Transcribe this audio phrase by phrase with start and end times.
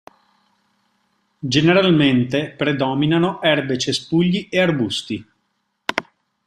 [1.43, 5.27] Generalmente predominano erbe, cespugli e arbusti.